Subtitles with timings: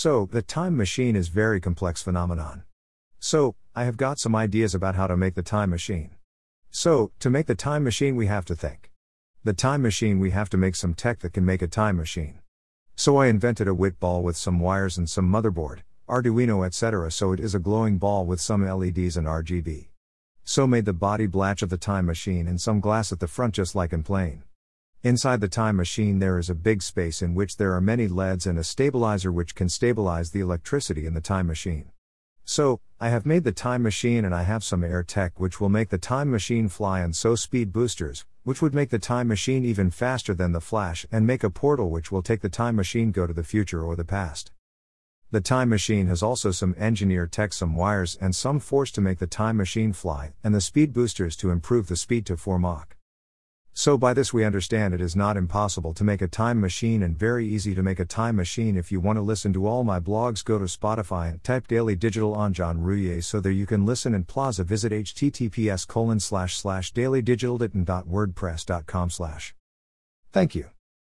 [0.00, 2.62] So, the time machine is very complex phenomenon.
[3.18, 6.10] So, I have got some ideas about how to make the time machine.
[6.70, 8.92] So, to make the time machine we have to think.
[9.42, 12.38] The time machine we have to make some tech that can make a time machine.
[12.94, 17.10] So I invented a wit ball with some wires and some motherboard, Arduino etc.
[17.10, 19.88] so it is a glowing ball with some LEDs and RGB.
[20.44, 23.54] So made the body blatch of the time machine and some glass at the front
[23.54, 24.44] just like in plane.
[25.04, 28.46] Inside the time machine, there is a big space in which there are many LEDs
[28.46, 31.92] and a stabilizer which can stabilize the electricity in the time machine.
[32.44, 35.68] So, I have made the time machine and I have some air tech which will
[35.68, 39.64] make the time machine fly and so speed boosters, which would make the time machine
[39.64, 43.12] even faster than the flash and make a portal which will take the time machine
[43.12, 44.50] go to the future or the past.
[45.30, 49.20] The time machine has also some engineer tech, some wires and some force to make
[49.20, 52.97] the time machine fly, and the speed boosters to improve the speed to 4 Mach.
[53.78, 57.16] So, by this, we understand it is not impossible to make a time machine and
[57.16, 58.76] very easy to make a time machine.
[58.76, 61.94] If you want to listen to all my blogs, go to Spotify and type Daily
[61.94, 64.16] Digital on John Rouye so there you can listen.
[64.16, 69.54] And Plaza visit https colon slash slash dailydigital.wordpress.com slash.
[70.32, 70.70] Thank you.